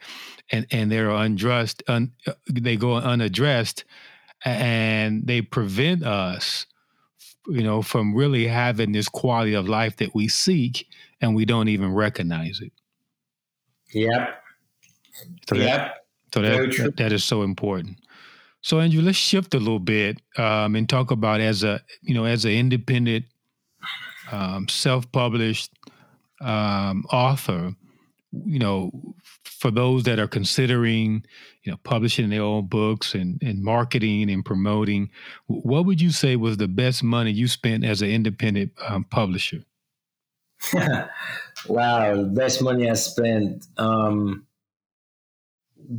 [0.51, 2.13] and and they're undressed un,
[2.51, 3.85] they go unaddressed
[4.45, 6.67] and they prevent us
[7.49, 10.87] you know from really having this quality of life that we seek
[11.23, 12.73] and we don't even recognize it
[13.95, 14.43] Yep.
[15.49, 15.95] So yep.
[16.33, 17.99] That, so that, that is so important.
[18.61, 22.25] So Andrew, let's shift a little bit um, and talk about as a you know
[22.25, 23.25] as an independent,
[24.33, 25.71] um, self-published
[26.41, 27.75] um, author.
[28.47, 28.91] You know,
[29.45, 31.25] for those that are considering
[31.63, 35.11] you know publishing their own books and and marketing and promoting,
[35.47, 39.65] what would you say was the best money you spent as an independent um, publisher?
[41.69, 44.47] wow, the best money I spent um,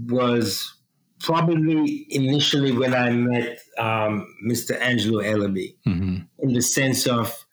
[0.08, 0.74] was
[1.19, 4.80] probably initially when I met um, Mr.
[4.80, 6.17] Angelo Ellerbee, mm-hmm.
[6.39, 7.45] in the sense of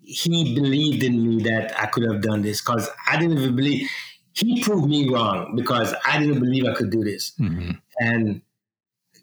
[0.00, 3.88] he believed in me that I could have done this because I didn't even believe.
[4.36, 7.32] He proved me wrong because I didn't believe I could do this.
[7.40, 7.70] Mm-hmm.
[8.00, 8.42] And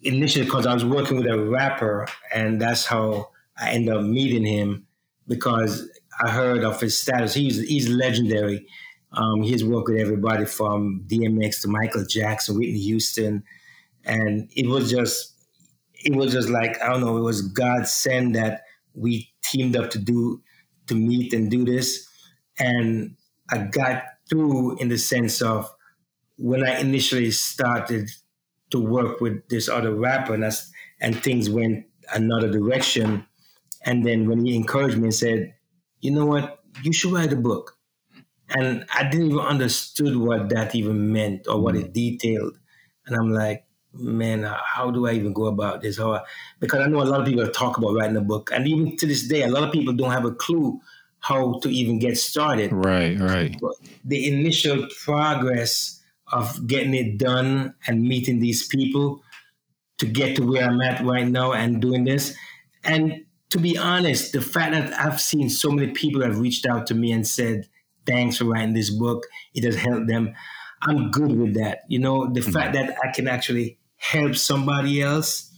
[0.01, 4.45] initially, because I was working with a rapper, and that's how I ended up meeting
[4.45, 4.87] him
[5.27, 5.87] because
[6.21, 7.33] I heard of his status.
[7.33, 8.65] He's he's legendary.
[9.11, 13.43] Um, he's worked with everybody from DMX to Michael Jackson, Whitney Houston,
[14.05, 15.33] and it was just
[15.93, 17.17] it was just like I don't know.
[17.17, 20.41] It was God sent that we teamed up to do
[20.87, 22.07] to meet and do this,
[22.59, 23.15] and
[23.49, 25.71] I got through in the sense of
[26.37, 28.09] when I initially started
[28.71, 30.43] to work with this other rapper, and,
[30.99, 33.27] and things went another direction.
[33.85, 35.53] And then when he encouraged me and said,
[35.99, 37.77] you know what, you should write a book.
[38.49, 41.93] And I didn't even understood what that even meant or what it mm.
[41.93, 42.57] detailed.
[43.05, 45.97] And I'm like, man, uh, how do I even go about this?
[45.97, 46.21] How I,
[46.59, 49.05] because I know a lot of people talk about writing a book, and even to
[49.05, 50.79] this day, a lot of people don't have a clue
[51.23, 52.71] how to even get started.
[52.73, 53.57] Right, right.
[53.59, 59.21] But the initial progress of getting it done and meeting these people
[59.99, 62.35] to get to where I'm at right now and doing this,
[62.83, 66.87] and to be honest, the fact that I've seen so many people have reached out
[66.87, 67.69] to me and said,
[68.05, 69.25] "Thanks for writing this book.
[69.53, 70.33] It has helped them."
[70.81, 71.83] I'm good with that.
[71.87, 72.51] You know, the mm-hmm.
[72.51, 75.49] fact that I can actually help somebody else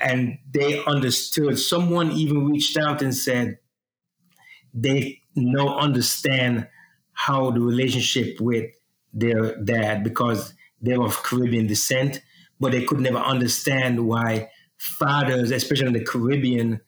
[0.00, 1.60] and they understood.
[1.60, 3.58] Someone even reached out and said
[4.76, 6.68] they now understand
[7.12, 8.70] how the relationship with
[9.12, 12.20] their dad because they're of Caribbean descent,
[12.60, 16.80] but they could never understand why fathers, especially in the Caribbean,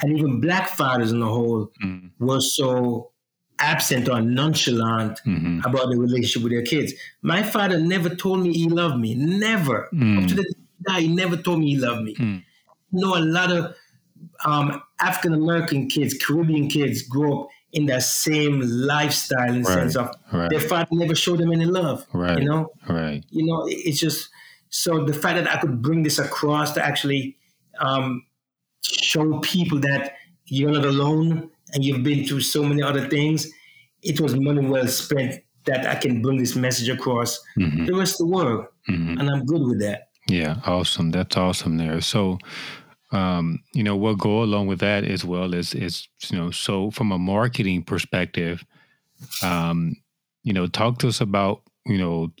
[0.00, 2.10] and even black fathers in the whole, mm.
[2.18, 3.10] were so
[3.58, 5.60] absent or nonchalant mm-hmm.
[5.64, 6.92] about the relationship with their kids.
[7.22, 9.14] My father never told me he loved me.
[9.14, 9.88] Never.
[9.92, 10.22] Mm.
[10.22, 10.54] Up to the
[10.88, 12.14] day, he never told me he loved me.
[12.14, 12.44] Mm.
[12.92, 13.76] You know, a lot of
[14.44, 19.74] um, African American kids, Caribbean kids, grow up in that same lifestyle in the right.
[19.74, 20.48] sense of right.
[20.48, 22.06] their father never showed them any love.
[22.12, 22.38] Right.
[22.38, 22.70] You know?
[22.88, 23.24] Right.
[23.30, 24.28] You know, it's just
[24.70, 27.36] so the fact that I could bring this across to actually
[27.80, 28.24] um,
[28.82, 30.14] show people that
[30.46, 33.50] you're not alone and you've been through so many other things,
[34.02, 37.86] it was money well spent that I can bring this message across mm-hmm.
[37.86, 38.66] the rest of the world.
[38.88, 39.18] Mm-hmm.
[39.18, 40.08] And I'm good with that.
[40.28, 41.10] Yeah, awesome.
[41.10, 42.00] That's awesome there.
[42.00, 42.38] So,
[43.12, 46.90] um, you know, what go along with that as well is, is you know, so
[46.90, 48.64] from a marketing perspective,
[49.42, 49.96] um,
[50.42, 52.32] you know, talk to us about, you know,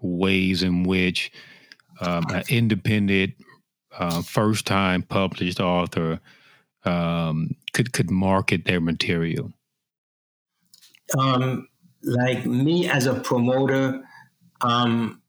[0.00, 1.30] ways in which
[2.00, 3.34] um, an independent,
[3.98, 6.18] uh, first time published author
[6.84, 9.52] um, could could market their material?
[11.18, 11.68] Um,
[12.02, 14.02] like me as a promoter,
[14.62, 15.20] um,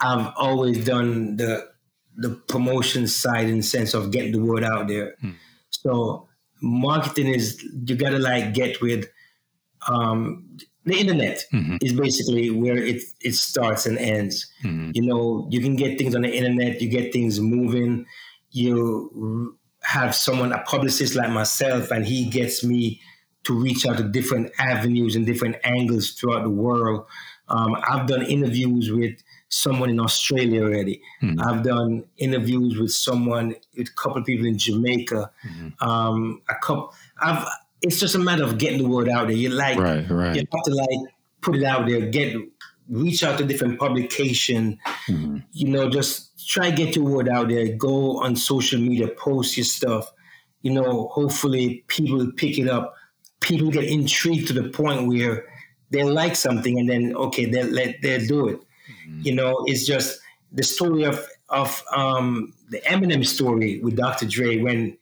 [0.00, 1.71] I've always done the
[2.16, 5.14] the promotion side in the sense of getting the word out there.
[5.20, 5.30] Hmm.
[5.70, 6.28] So
[6.60, 9.08] marketing is you gotta like get with
[9.88, 11.76] um, the internet mm-hmm.
[11.80, 14.50] is basically where it it starts and ends.
[14.64, 14.90] Mm-hmm.
[14.94, 18.06] You know, you can get things on the internet, you get things moving,
[18.50, 23.00] you have someone, a publicist like myself, and he gets me
[23.44, 27.04] to reach out to different avenues and different angles throughout the world.
[27.48, 29.20] Um, I've done interviews with
[29.52, 31.02] someone in Australia already.
[31.22, 31.40] Mm-hmm.
[31.40, 35.30] I've done interviews with someone, with a couple of people in Jamaica.
[35.46, 35.88] Mm-hmm.
[35.88, 36.94] Um, a couple.
[37.20, 37.46] I've.
[37.82, 39.36] It's just a matter of getting the word out there.
[39.36, 40.36] You like, right, right.
[40.36, 42.36] you have to like put it out there, get
[42.88, 44.78] reach out to different publication.
[45.08, 45.38] Mm-hmm.
[45.52, 47.74] You know, just try get your word out there.
[47.76, 50.12] Go on social media, post your stuff.
[50.62, 52.94] You know, hopefully people pick it up.
[53.40, 55.44] People get intrigued to the point where
[55.90, 58.60] they like something, and then okay, they let they do it.
[59.22, 60.20] You know, it's just
[60.52, 64.26] the story of of um, the Eminem story with Dr.
[64.26, 64.96] Dre when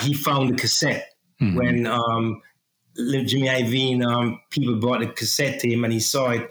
[0.00, 1.08] he found the cassette
[1.40, 1.56] mm-hmm.
[1.56, 2.40] when um,
[2.96, 6.48] Jimmy Iovine um, people brought the cassette to him and he saw it.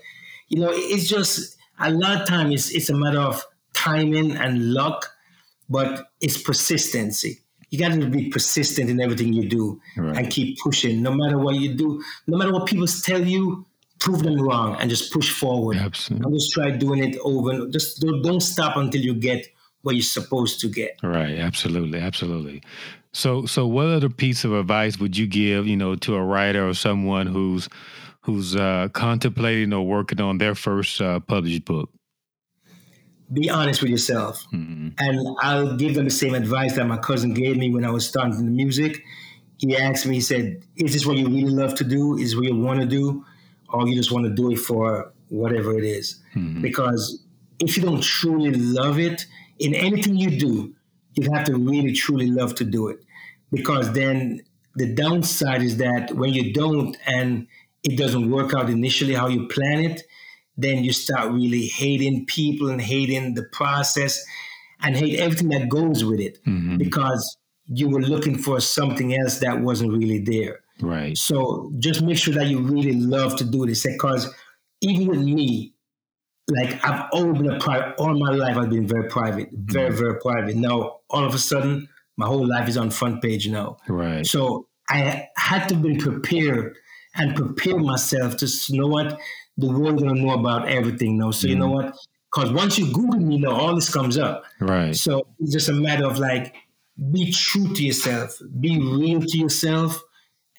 [0.50, 4.74] You know, it's just a lot of times it's, it's a matter of timing and
[4.74, 5.10] luck,
[5.70, 7.40] but it's persistency.
[7.70, 10.18] You got to be persistent in everything you do right.
[10.18, 11.02] and keep pushing.
[11.02, 13.66] No matter what you do, no matter what people tell you,
[14.02, 15.78] prove them wrong and just push forward.
[15.78, 16.26] Absolutely.
[16.26, 17.52] And just try doing it over.
[17.52, 19.48] And just don't stop until you get
[19.84, 21.00] what you're supposed to get.
[21.02, 21.38] Right.
[21.38, 22.00] Absolutely.
[22.00, 22.62] Absolutely.
[23.14, 26.68] So, so what other piece of advice would you give, you know, to a writer
[26.68, 27.70] or someone who's
[28.24, 31.90] who's uh, contemplating or working on their first uh, published book?
[33.34, 34.46] be honest with yourself.
[34.54, 34.90] Mm-hmm.
[35.00, 38.06] And I'll give them the same advice that my cousin gave me when I was
[38.06, 39.02] starting the music.
[39.58, 42.18] He asked me, he said, Is this what you really love to do?
[42.18, 43.24] Is what you want to do?
[43.74, 46.22] Or you just want to do it for whatever it is?
[46.36, 46.62] Mm-hmm.
[46.62, 47.24] Because
[47.60, 49.26] if you don't truly love it,
[49.60, 50.74] in anything you do,
[51.14, 53.00] you have to really truly love to do it.
[53.52, 54.42] Because then
[54.76, 57.48] the downside is that when you don't and
[57.84, 60.04] it doesn't work out initially how you plan it,
[60.58, 64.24] then you start really hating people and hating the process
[64.82, 66.78] and hate everything that goes with it mm-hmm.
[66.78, 70.61] because you were looking for something else that wasn't really there.
[70.82, 71.18] Right.
[71.18, 74.34] So just make sure that you really love to do this because
[74.82, 75.74] even with me,
[76.50, 79.98] like I've always been a private, all my life I've been very private, very, mm-hmm.
[79.98, 80.56] very private.
[80.56, 83.78] Now, all of a sudden, my whole life is on front page now.
[83.88, 84.26] Right.
[84.26, 86.76] So I had to be prepared
[87.16, 89.20] and prepare myself to know what
[89.58, 91.32] the world gonna know about everything now.
[91.32, 91.52] So mm.
[91.52, 91.76] you know mm.
[91.76, 91.96] what?
[92.34, 94.46] Because once you Google me now, all this comes up.
[94.60, 94.96] Right.
[94.96, 96.56] So it's just a matter of like
[97.12, 100.02] be true to yourself, be real to yourself,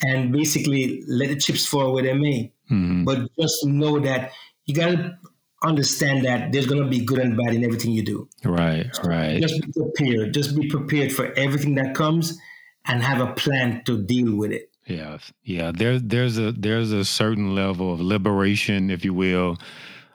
[0.03, 2.53] and basically let the chips fall where they may.
[2.71, 3.05] Mm-hmm.
[3.05, 4.33] But just know that
[4.67, 5.19] you got to
[5.63, 8.29] understand that there's going to be good and bad in everything you do.
[8.45, 9.41] Right, right.
[9.41, 10.35] Just be prepared.
[10.35, 12.39] Just be prepared for everything that comes
[12.87, 14.71] and have a plan to deal with it.
[14.87, 15.71] Yeah, yeah.
[15.73, 19.57] There's there's a there's a certain level of liberation, if you will,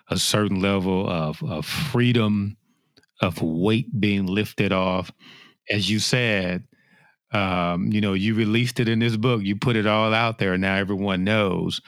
[0.09, 2.57] a certain level of of freedom,
[3.21, 5.11] of weight being lifted off.
[5.69, 6.65] As you said,
[7.31, 9.41] um, you know, you released it in this book.
[9.41, 10.57] You put it all out there.
[10.57, 11.81] Now everyone knows.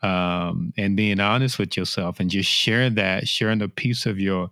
[0.00, 4.50] Um, and being honest with yourself and just sharing that, sharing a piece of your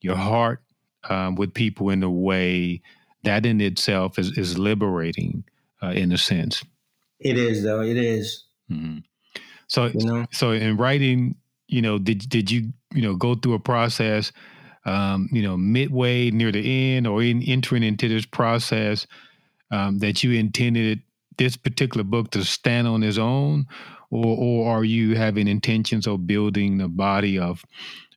[0.00, 0.60] your heart
[1.08, 2.82] um, with people in a way
[3.22, 5.44] that in itself is is liberating
[5.82, 6.62] uh, in a sense.
[7.18, 7.80] It is, though.
[7.80, 8.44] It is.
[8.70, 8.98] Mm-hmm.
[9.66, 10.26] So, you know?
[10.30, 14.32] so in writing, you know, did did you you know go through a process,
[14.84, 19.06] um, you know, midway near the end or in entering into this process
[19.74, 21.02] um, that you intended
[21.36, 23.66] this particular book to stand on its own,
[24.10, 27.64] or or are you having intentions of building a body of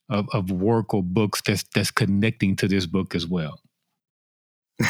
[0.10, 3.60] of, of work or books that's that's connecting to this book as well?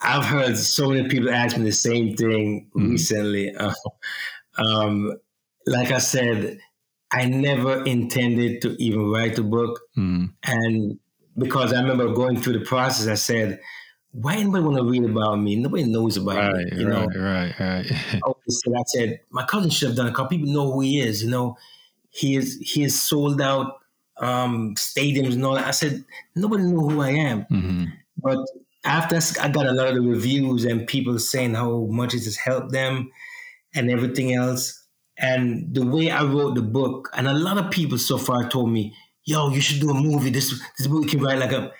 [0.00, 2.90] I've heard so many people ask me the same thing mm-hmm.
[2.90, 3.54] recently.
[3.54, 3.72] Uh,
[4.58, 5.16] um,
[5.66, 6.58] like I said,
[7.12, 10.26] I never intended to even write a book, mm-hmm.
[10.44, 10.98] and
[11.38, 13.60] because I remember going through the process, I said,
[14.12, 15.56] "Why anybody want to read about me?
[15.56, 17.86] Nobody knows about right, me." You right, know, right, right.
[17.90, 21.00] I said, "I said my cousin should have done a couple people know who he
[21.00, 21.22] is.
[21.22, 21.56] You know,
[22.10, 23.78] he is he is sold out
[24.18, 27.84] um, stadiums and all that." I said, "Nobody know who I am," mm-hmm.
[28.18, 28.38] but
[28.86, 32.36] after I got a lot of the reviews and people saying how much it has
[32.36, 33.10] helped them
[33.74, 34.84] and everything else.
[35.18, 38.70] And the way I wrote the book, and a lot of people so far told
[38.70, 40.30] me, yo, you should do a movie.
[40.30, 41.72] This this book can write like a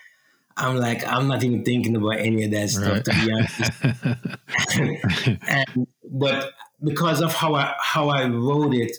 [0.57, 3.05] I'm like, I'm not even thinking about any of that stuff right.
[3.05, 3.61] to be honest.
[5.49, 8.97] and, but because of how I how I wrote it,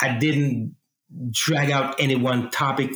[0.00, 0.74] I didn't
[1.30, 2.90] drag out any one topic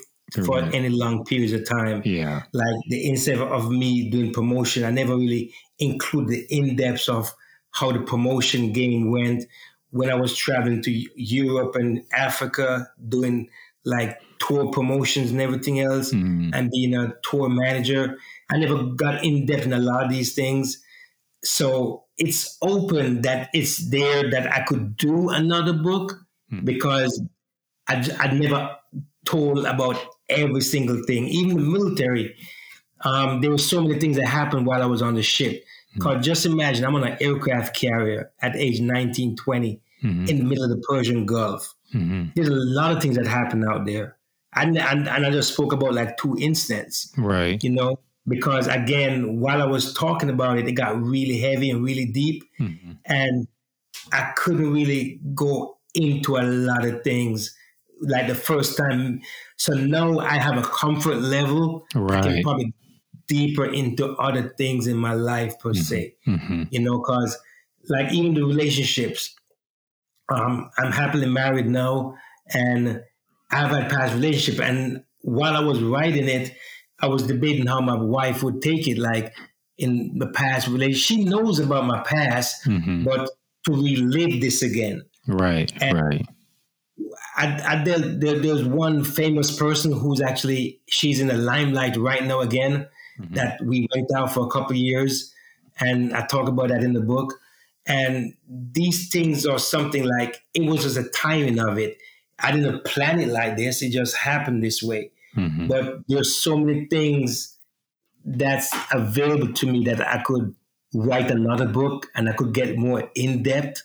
[0.45, 2.03] for any long periods of time.
[2.05, 2.43] Yeah.
[2.53, 7.33] Like the instead of me doing promotion, I never really include the in depth of
[7.71, 9.45] how the promotion game went
[9.91, 13.49] when I was traveling to Europe and Africa doing
[13.85, 16.51] like tour promotions and everything else mm.
[16.55, 18.17] and being a tour manager.
[18.51, 20.83] I never got in depth in a lot of these things.
[21.43, 26.13] So it's open that it's there that I could do another book
[26.53, 26.65] mm.
[26.65, 27.23] because
[27.89, 28.77] I'd, I'd never
[29.25, 32.37] told about every single thing, even the military.
[33.05, 35.65] Um, there were so many things that happened while I was on the ship.
[35.95, 36.23] Because mm-hmm.
[36.23, 40.27] just imagine, I'm on an aircraft carrier at age 19, 20 mm-hmm.
[40.27, 41.75] in the middle of the Persian Gulf.
[41.95, 42.31] Mm-hmm.
[42.35, 44.17] There's a lot of things that happen out there.
[44.57, 47.13] And, and, and I just spoke about like two incidents.
[47.17, 47.63] Right.
[47.63, 51.85] You know, because again, while I was talking about it, it got really heavy and
[51.85, 52.45] really deep.
[52.61, 52.93] Mm-hmm.
[53.05, 53.49] And
[54.13, 57.55] I couldn't really go into a lot of things
[58.01, 59.21] like the first time.
[59.57, 61.87] So now I have a comfort level.
[61.95, 62.25] Right.
[62.25, 62.75] I can probably
[63.27, 65.83] deeper into other things in my life per mm-hmm.
[65.83, 66.15] se.
[66.27, 66.63] Mm-hmm.
[66.71, 67.39] You know, because
[67.89, 69.35] like even the relationships,
[70.33, 72.17] um, I'm happily married now,
[72.53, 73.03] and
[73.51, 74.65] I've had past relationship.
[74.65, 76.55] And while I was writing it,
[77.01, 78.99] I was debating how my wife would take it.
[78.99, 79.35] Like
[79.79, 83.05] in the past relationship, she knows about my past, mm-hmm.
[83.05, 83.29] but
[83.67, 85.03] to relive this again.
[85.27, 85.73] Right.
[85.81, 86.27] And right.
[87.37, 92.25] I, I, there, there, there's one famous person who's actually she's in the limelight right
[92.25, 92.87] now again
[93.21, 93.35] mm-hmm.
[93.35, 95.33] that we went out for a couple years
[95.81, 97.35] and i talk about that in the book
[97.87, 101.99] and these things are something like it was just a timing of it
[102.41, 105.67] i didn't plan it like this it just happened this way mm-hmm.
[105.67, 107.59] but there's so many things
[108.25, 110.55] that's available to me that i could
[110.95, 113.83] write another book and i could get more in-depth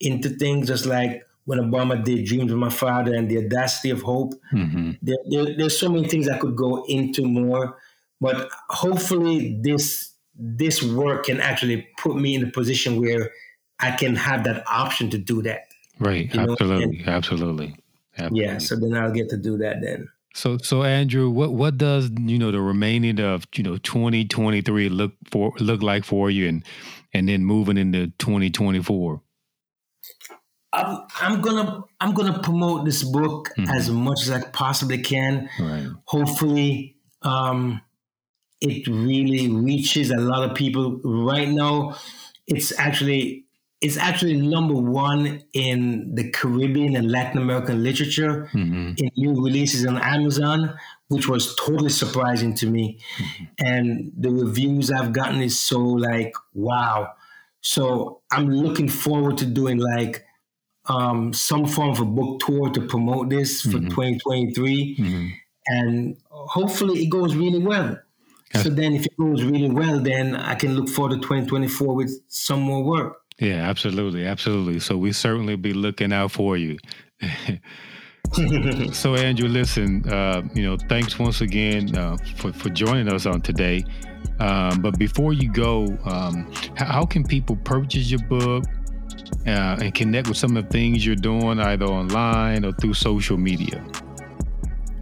[0.00, 4.02] into things just like when Obama did Dreams of My Father and the Audacity of
[4.02, 4.34] Hope.
[4.52, 4.90] Mm-hmm.
[5.00, 7.78] There, there, there's so many things I could go into more,
[8.20, 13.30] but hopefully this this work can actually put me in a position where
[13.80, 15.68] I can have that option to do that.
[15.98, 16.28] Right.
[16.36, 16.98] Absolutely.
[17.00, 17.76] And, absolutely.
[18.18, 18.40] Absolutely.
[18.40, 18.58] Yeah.
[18.58, 20.08] So then I'll get to do that then.
[20.34, 25.12] So, so Andrew, what what does you know the remaining of you know 2023 look
[25.30, 26.64] for look like for you, and
[27.12, 29.22] and then moving into 2024?
[30.72, 33.70] I'm, I'm gonna I'm gonna promote this book mm-hmm.
[33.70, 35.48] as much as I possibly can.
[35.58, 35.88] Right.
[36.04, 37.80] Hopefully, um,
[38.60, 41.00] it really reaches a lot of people.
[41.02, 41.96] Right now,
[42.46, 43.46] it's actually
[43.80, 48.94] it's actually number one in the Caribbean and Latin American literature mm-hmm.
[48.96, 50.74] in new releases on Amazon,
[51.08, 52.98] which was totally surprising to me.
[53.18, 53.44] Mm-hmm.
[53.58, 57.12] And the reviews I've gotten is so like wow.
[57.60, 60.24] So I'm looking forward to doing like
[60.86, 63.90] um, some form of a book tour to promote this for mm-hmm.
[63.90, 64.96] 2023.
[64.96, 65.28] Mm-hmm.
[65.66, 67.98] And hopefully it goes really well.
[68.54, 72.10] So then if it goes really well, then I can look forward to 2024 with
[72.28, 73.20] some more work.
[73.38, 74.26] Yeah, absolutely.
[74.26, 74.80] Absolutely.
[74.80, 76.78] So we certainly be looking out for you.
[78.92, 83.40] so Andrew, listen, uh, you know, thanks once again uh, for, for joining us on
[83.40, 83.84] today.
[84.40, 88.64] Um, but before you go, um, how, how, can people purchase your book
[89.46, 93.36] uh, and connect with some of the things you're doing either online or through social
[93.36, 93.84] media?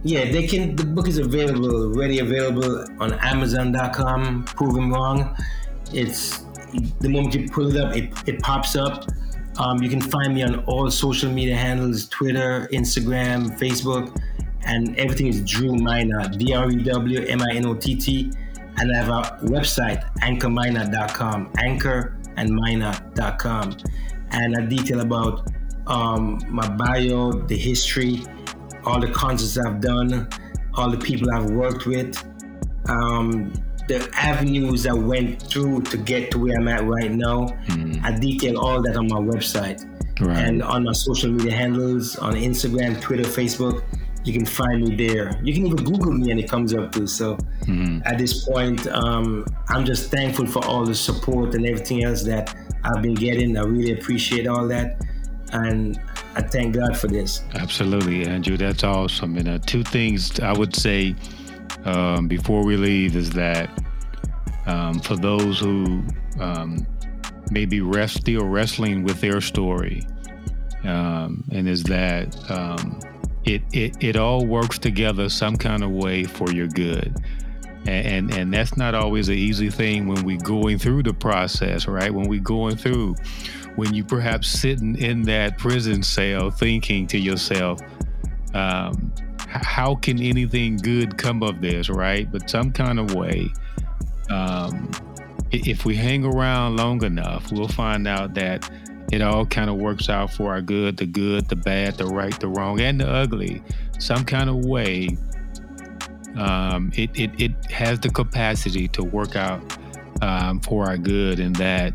[0.03, 0.75] Yeah, they can.
[0.75, 4.45] The book is available, already available on Amazon.com.
[4.45, 5.35] Proven wrong.
[5.91, 6.46] It's
[6.99, 9.05] the moment you pull it up, it, it pops up.
[9.59, 14.15] Um, you can find me on all social media handles: Twitter, Instagram, Facebook,
[14.65, 18.31] and everything is Drew Minott, D R E W M I N O T T.
[18.79, 23.77] And I have a website, anchorminott.com, anchor and minott.com.
[24.31, 25.49] And I detail about
[25.87, 28.23] um, my bio, the history,
[28.85, 30.29] all the concerts I've done,
[30.75, 32.23] all the people I've worked with,
[32.87, 33.51] um,
[33.87, 37.47] the avenues I went through to get to where I'm at right now.
[37.67, 38.03] Mm.
[38.03, 39.81] I detail all that on my website
[40.19, 40.37] right.
[40.37, 43.83] and on my social media handles on Instagram, Twitter, Facebook.
[44.25, 45.39] You can find me there.
[45.41, 47.07] You can even Google me and it comes up too.
[47.07, 48.01] So mm.
[48.05, 52.53] at this point, um, I'm just thankful for all the support and everything else that
[52.83, 53.55] I've been getting.
[53.57, 55.01] I really appreciate all that.
[55.53, 55.97] And
[56.35, 57.41] I thank God for this.
[57.55, 58.57] Absolutely, Andrew.
[58.57, 59.37] That's awesome.
[59.37, 61.15] And uh, two things I would say
[61.87, 63.69] um, before we leave is that
[64.65, 66.03] um, for those who
[66.39, 66.85] um,
[67.49, 70.05] may be rusty or wrestling with their story,
[70.83, 72.99] um, and is that um,
[73.45, 77.15] it, it it all works together some kind of way for your good.
[77.85, 81.87] And, and, and that's not always an easy thing when we're going through the process,
[81.87, 82.13] right?
[82.13, 83.15] When we're going through
[83.77, 87.79] when you perhaps sitting in that prison cell thinking to yourself,
[88.53, 89.13] um,
[89.63, 92.31] how can anything good come of this, right?
[92.31, 93.49] But some kind of way,
[94.29, 94.91] um,
[95.51, 98.69] if we hang around long enough, we'll find out that
[99.11, 102.37] it all kind of works out for our good the good, the bad, the right,
[102.39, 103.61] the wrong, and the ugly.
[103.99, 105.17] Some kind of way,
[106.35, 109.61] um, it, it, it has the capacity to work out
[110.21, 111.93] um, for our good, and that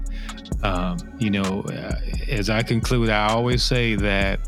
[0.63, 1.97] um, you know, uh,
[2.29, 4.41] as I conclude, I always say that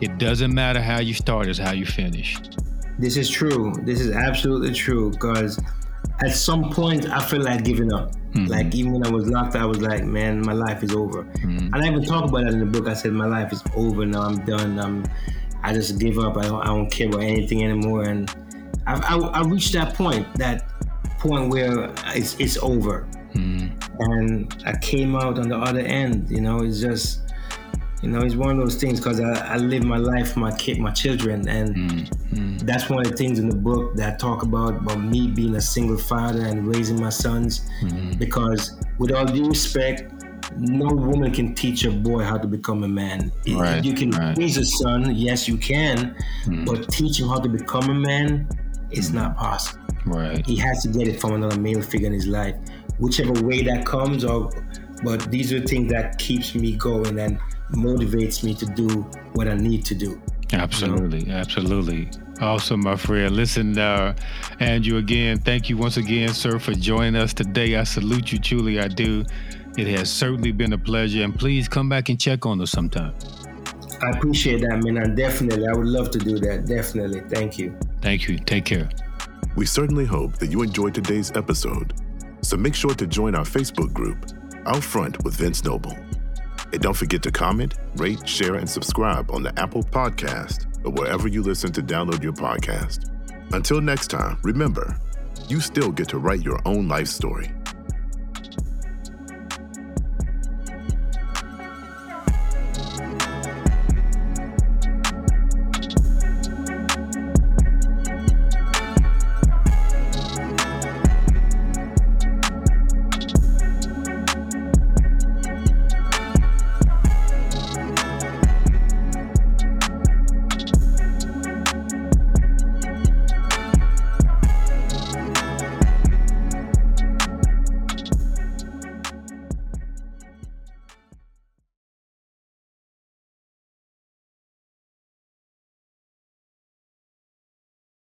[0.00, 2.36] it doesn't matter how you start, it's how you finish.
[2.98, 3.72] This is true.
[3.82, 5.58] This is absolutely true because
[6.22, 8.12] at some point I feel like giving up.
[8.32, 8.46] Mm-hmm.
[8.46, 11.24] Like even when I was locked, I was like, man, my life is over.
[11.24, 11.74] Mm-hmm.
[11.74, 12.88] And I even talk about that in the book.
[12.88, 14.22] I said, my life is over now.
[14.22, 14.78] I'm done.
[14.78, 15.04] I'm,
[15.62, 16.36] I just give up.
[16.36, 18.04] I don't, I don't care about anything anymore.
[18.04, 18.30] And
[18.86, 20.68] I, I, I reached that point, that
[21.18, 23.08] point where it's, it's over.
[23.34, 23.72] Mm.
[23.98, 26.30] And I came out on the other end.
[26.30, 27.20] You know, it's just,
[28.02, 30.78] you know, it's one of those things because I, I live my life my kid,
[30.78, 32.60] my children, and mm.
[32.60, 35.56] that's one of the things in the book that I talk about about me being
[35.56, 37.68] a single father and raising my sons.
[37.82, 38.18] Mm.
[38.18, 40.12] Because with all due respect,
[40.56, 43.30] no woman can teach a boy how to become a man.
[43.48, 44.36] Right, you can right.
[44.36, 46.66] raise a son, yes, you can, mm.
[46.66, 48.48] but teach him how to become a man
[48.90, 49.84] is not possible.
[50.06, 50.44] Right.
[50.46, 52.56] He has to get it from another male figure in his life
[53.00, 54.50] whichever way that comes or
[55.02, 57.38] but these are things that keeps me going and
[57.72, 58.88] motivates me to do
[59.34, 60.20] what I need to do.
[60.52, 61.36] Absolutely, you know?
[61.36, 62.10] absolutely.
[62.40, 63.36] Awesome, my friend.
[63.36, 64.16] Listen, uh,
[64.60, 67.76] Andrew, again, thank you once again, sir, for joining us today.
[67.76, 69.24] I salute you truly, I do.
[69.76, 73.14] It has certainly been a pleasure, and please come back and check on us sometime.
[74.02, 74.96] I appreciate that, man.
[74.96, 76.66] And definitely, I would love to do that.
[76.66, 77.20] Definitely.
[77.28, 77.78] Thank you.
[78.00, 78.38] Thank you.
[78.38, 78.88] Take care.
[79.56, 81.92] We certainly hope that you enjoyed today's episode.
[82.40, 84.26] So make sure to join our Facebook group,
[84.64, 85.96] Out Front with Vince Noble.
[86.72, 91.28] And don't forget to comment, rate, share, and subscribe on the Apple Podcast or wherever
[91.28, 93.10] you listen to download your podcast.
[93.52, 94.96] Until next time, remember,
[95.48, 97.50] you still get to write your own life story.